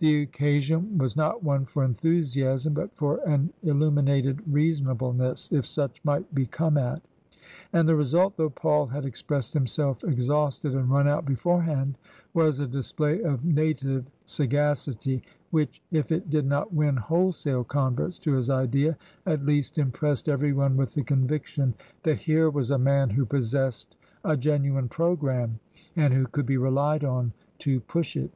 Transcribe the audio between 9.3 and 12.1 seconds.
himself exhausted and run out beforehand,